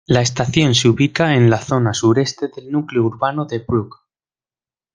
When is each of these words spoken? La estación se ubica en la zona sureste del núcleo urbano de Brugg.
La 0.07 0.21
estación 0.21 0.73
se 0.73 0.89
ubica 0.89 1.35
en 1.35 1.51
la 1.51 1.59
zona 1.61 1.93
sureste 1.93 2.47
del 2.47 2.71
núcleo 2.71 3.03
urbano 3.03 3.45
de 3.45 3.59
Brugg. 3.59 3.97